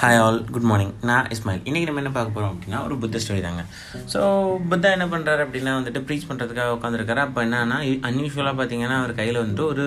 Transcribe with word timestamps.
Hi 0.00 0.18
all 0.22 0.38
good 0.54 0.66
morning 0.68 0.92
நான் 1.08 1.28
இஸ்மாயில். 1.34 1.60
இன்றைக்கி 1.68 1.86
நம்ம 1.88 2.00
என்ன 2.02 2.10
பார்க்க 2.16 2.34
போகிறோம் 2.36 2.52
அப்படின்னா 2.54 2.78
ஒரு 2.86 2.94
புத்த 3.02 3.20
ஸ்டோரி 3.22 3.42
தாங்க. 3.44 3.62
ஸோ 4.12 4.20
புத்தா 4.70 4.88
என்ன 4.96 5.06
பண்ணுறாரு 5.12 5.42
அப்படின்னா 5.46 5.72
வந்துட்டு 5.78 6.00
ப்ரீச் 6.06 6.26
பண்ணுறதுக்காக 6.30 6.74
உட்காந்துருக்காரு 6.76 7.20
அப்போ 7.24 7.40
என்னன்னா 7.46 7.78
அன்யூஷுவலாக 8.08 8.58
பார்த்தீங்கன்னா 8.60 8.96
அவர் 9.02 9.12
கையில் 9.20 9.40
வந்துட்டு 9.42 9.64
ஒரு 9.72 9.84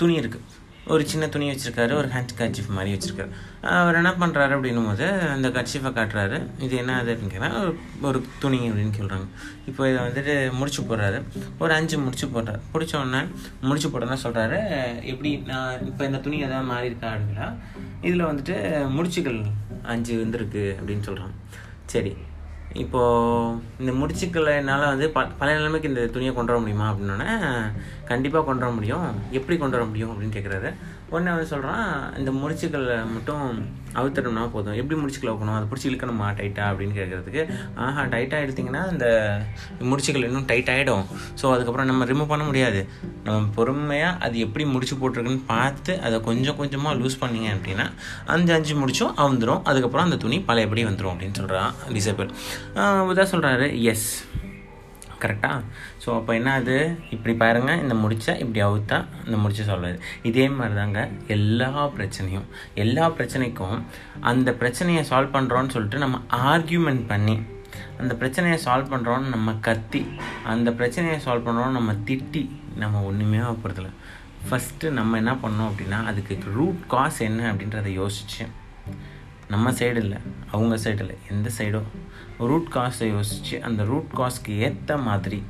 துணி 0.00 0.14
இருக்குது 0.22 0.60
ஒரு 0.92 1.02
சின்ன 1.10 1.24
துணி 1.34 1.46
வச்சுருக்காரு 1.50 1.92
ஒரு 2.00 2.08
ஹேண்ட் 2.14 2.32
கர்ச்சிஃப் 2.38 2.70
மாதிரி 2.76 2.92
வச்சுருக்காரு. 2.94 3.32
அவர் 3.80 3.98
என்ன 4.00 4.10
பண்ணுறாரு 4.22 4.52
அப்படின்னும் 4.56 4.88
போது 4.90 5.06
அந்த 5.34 5.48
கர்ச்சிஃபை 5.56 5.92
காட்டுறாரு. 5.98 6.38
இது 6.66 6.74
என்ன 6.82 6.96
அது 7.02 7.12
அப்படின்னு 7.14 7.50
ஒரு 7.62 7.74
ஒரு 8.10 8.20
துணி 8.44 8.60
அப்படின்னு 8.70 8.98
சொல்கிறாங்க 9.00 9.26
இப்போ 9.70 9.82
இதை 9.90 10.00
வந்துட்டு 10.06 10.34
முடிச்சு 10.60 10.82
போடுறாரு. 10.90 11.20
ஒரு 11.64 11.74
அஞ்சு 11.78 11.98
முடிச்சு 12.06 12.28
போடுறாரு. 12.36 12.60
பிடிச்ச 12.74 12.94
உடனே 13.02 13.22
முடிச்சு 13.70 13.90
போட்டோன்னா 13.94 14.18
சொல்கிறாரு 14.26 14.60
எப்படி 15.14 15.32
நான் 15.52 15.86
இப்போ 15.92 16.04
இந்த 16.10 16.20
துணி 16.26 16.38
எதாவது 16.48 16.70
மாறி 16.72 16.90
இருக்கா 16.92 17.10
அப்படின்னா 17.16 17.48
இதில் 18.02 18.28
வந்துட்டு 18.28 18.56
முடிச்சுக்கள் 18.96 19.40
அஞ்சு 19.94 20.14
வந்துருக்கு 20.24 20.64
அப்படின்னு 20.80 21.08
சொல்கிறாங்க 21.08 21.34
சரி 21.94 22.12
இப்போது 22.82 23.56
இந்த 23.80 23.92
முடிச்சுக்களை 23.92 24.52
என்னால் 24.60 24.84
வந்து 24.92 25.06
ப 25.16 25.22
பழைய 25.38 25.56
நிலைமைக்கு 25.58 25.90
இந்த 25.90 26.02
துணியை 26.06 26.30
கொண்டு 26.34 26.52
வர 26.52 26.60
முடியுமா 26.62 26.86
அப்படின்னோடனே 26.90 27.32
கண்டிப்பாக 28.10 28.44
கொண்டு 28.46 28.64
வர 28.64 28.74
முடியும். 28.76 29.06
எப்படி 29.38 29.56
கொண்டு 29.58 29.76
வர 29.76 29.84
முடியும் 29.88 30.12
அப்படின்னு 30.12 30.36
கேட்குறாரு 30.36 30.70
உடனே 31.12 31.30
வந்து 31.34 31.50
சொல்கிறான் 31.50 31.84
இந்த 32.18 32.30
முடிச்சுக்களை 32.30 32.96
மட்டும் 33.14 33.44
அவுத்தணும்னா 34.00 34.44
போதும். 34.54 34.76
எப்படி 34.80 34.96
முடிச்சுக்களை 35.00 35.30
வைக்கணும் 35.32 35.56
அதை 35.56 35.66
பிடிச்சி 35.70 35.88
இழுக்கணுமா 35.90 36.28
டைட்டாக 36.38 36.70
அப்படின்னு 36.72 36.96
கேட்குறதுக்கு 37.00 37.42
ஆஹா 37.86 38.04
டைட்டாக 38.14 38.44
எடுத்திங்கன்னா 38.46 38.82
இந்த 38.92 39.06
முடிச்சுக்கள் 39.90 40.26
இன்னும் 40.28 40.48
டைட் 40.52 40.72
ஆகிடும் 40.74 41.04
ஸோ 41.42 41.46
அதுக்கப்புறம் 41.54 41.90
நம்ம 41.92 42.08
ரிமூவ் 42.12 42.32
பண்ண 42.34 42.46
முடியாது. 42.50 42.82
நம்ம 43.24 43.48
பொறுமையாக 43.54 44.18
அது 44.18 44.38
எப்படி 44.38 44.64
முடிச்சு 44.66 44.96
போட்டிருக்குன்னு 44.96 45.44
பார்த்து 45.46 46.00
அதை 46.00 46.20
கொஞ்சம் 46.20 46.56
கொஞ்சமாக 46.56 46.98
லூஸ் 46.98 47.20
பண்ணிங்க 47.20 47.48
அப்படின்னா 47.54 47.86
அஞ்சு 48.26 48.52
அஞ்சு 48.52 48.74
முடிச்சும் 48.76 49.14
அவுந்துடும் 49.18 49.62
அதுக்கப்புறம் 49.62 50.04
அந்த 50.04 50.16
துணி 50.16 50.40
பழையபடி 50.42 50.84
வந்துடும் 50.84 51.12
அப்படின்னு 51.12 51.34
சொல்கிறான் 51.34 51.72
டிசபிள் 51.92 52.30
இதான் 53.10 53.32
சொல்கிறாரு 53.32 53.68
எஸ் 53.84 54.08
கரெக்டாக 55.20 55.58
ஸோ 56.04 56.14
அப்போ 56.14 56.34
என்ன 56.34 56.52
அது? 56.52 56.76
இப்படி 57.10 57.34
பாருங்கள் 57.34 57.80
இந்த 57.80 57.94
முடிச்சா 57.94 58.36
இப்படி 58.38 58.62
அவுத்தா 58.62 58.96
இந்த 59.26 59.36
முடிச்சு 59.36 59.64
சொல்லுது 59.64 59.98
இதே 60.22 60.48
மாதிரி 60.48 60.74
தாங்க 60.74 61.00
எல்லா 61.28 61.68
பிரச்சனையும் 61.96 62.46
எல்லா 62.74 63.10
பிரச்சனைக்கும் 63.10 63.76
அந்த 64.24 64.52
பிரச்சனையை 64.54 65.04
சால்வ் 65.10 65.34
பண்ணுறோன்னு 65.34 65.68
சொல்லிட்டு 65.68 65.98
நம்ம 65.98 66.18
ஆர்கியூமெண்ட் 66.46 67.06
பண்ணி 67.06 67.36
அந்த 67.98 68.14
பிரச்சனையை 68.14 68.58
சால்வ் 68.64 68.92
பண்ணுறோன்னு 68.92 69.32
நம்ம 69.34 69.54
கத்தி 69.60 70.02
அந்த 70.44 70.72
பிரச்சனையை 70.72 71.20
சால்வ் 71.24 71.46
பண்ணுறோன்னு 71.46 71.78
நம்ம 71.78 71.92
திட்டி 71.92 72.42
நம்ம 72.74 73.02
ஒன்றுமே 73.04 73.38
போகிறதில்ல 73.38 73.90
ஃபஸ்ட்டு 74.50 74.90
நம்ம 74.90 75.16
என்ன 75.16 75.32
பண்ணோம் 75.34 75.68
அப்படின்னா 75.70 75.98
அதுக்கு 76.04 76.38
ரூட் 76.58 76.86
காஸ் 76.86 77.20
என்ன 77.20 77.52
அப்படின்றத 77.52 77.90
யோசிச்சு. 78.00 78.44
நம்ம 79.48 79.70
சைடு 79.70 79.96
இல்லை 79.96 80.18
அவங்க 80.50 80.76
சைடு 80.76 80.98
இல்லை 80.98 81.16
எந்த 81.30 81.50
சைடோ 81.58 81.82
ரூட் 82.50 82.70
காஸை 82.74 83.08
யோசித்து 83.08 83.62
அந்த 83.62 83.84
ரூட் 83.84 84.12
காஸ்க்கு 84.16 84.54
ஏற்ற 84.66 84.96
மாதிரி 85.08 85.42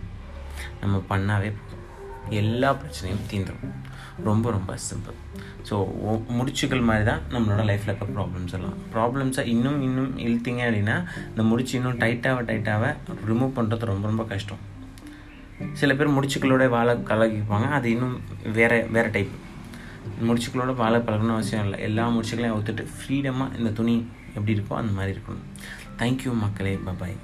நம்ம 0.80 0.96
பண்ணாவே 1.10 1.50
போதும். 1.58 1.81
எல்லா 2.30 2.76
பிரச்சனையும் 2.80 3.24
தீந்துடும் 3.30 3.74
ரொம்ப 4.24 4.50
ரொம்ப 4.50 4.76
சிம்பிள் 4.76 5.16
ஸோ 5.68 5.74
முடிச்சுக்கள் 6.38 6.82
மாதிரி 6.82 7.04
தான் 7.04 7.20
நம்மளோட 7.30 7.62
லைஃப்பில் 7.68 7.90
இருக்க 7.90 8.06
ப்ராப்ளம்ஸ் 8.18 8.54
எல்லாம். 8.58 8.76
ப்ராப்ளம்ஸை 8.94 9.44
இன்னும் 9.46 9.82
இன்னும் 9.82 10.18
இழுத்திங்க 10.18 10.62
அப்படின்னா 10.66 10.96
இந்த 11.28 11.42
முடிச்சு 11.42 11.76
இன்னும் 11.78 11.98
டைட்டாக 11.98 12.44
டைட்டாக 12.50 12.96
ரிமூவ் 13.26 13.56
பண்ணுறது 13.56 13.84
ரொம்ப 13.84 14.06
ரொம்ப 14.06 14.24
கஷ்டம். 14.24 14.58
சில 15.72 15.94
பேர் 15.94 16.14
முடிச்சுக்களோட 16.16 16.68
வாழை 16.68 16.94
கலக்கிப்பாங்க 16.94 17.68
அது 17.70 17.90
இன்னும் 17.90 18.20
வேறு 18.52 18.86
வேறு 18.90 19.10
டைப் 19.10 19.32
முடிச்சுக்களோட 20.28 20.74
வாழை 20.74 21.00
பழகணும்னு 21.00 21.36
அவசியம் 21.38 21.64
இல்லை. 21.64 21.80
எல்லா 21.80 22.08
முடிச்சுக்களையும் 22.08 22.58
ஒத்துட்டு 22.58 22.86
ஃப்ரீடமாக 22.96 23.56
இந்த 23.58 23.70
துணி 23.70 24.06
எப்படி 24.34 24.58
இருக்கோ 24.58 24.74
அந்த 24.74 24.92
மாதிரி 24.92 25.18
இருக்கணும். 25.18 25.44
தேங்க்யூ 25.98 26.34
மக்களே. 26.34 26.78
பாய் 27.02 27.16